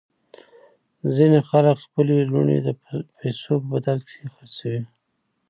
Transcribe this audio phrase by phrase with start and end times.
[1.15, 2.67] ځینې خلک خپلې لوڼې د
[3.17, 4.81] پیسو په بدل کې خرڅوي.